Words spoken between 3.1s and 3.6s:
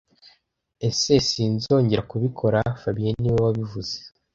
niwe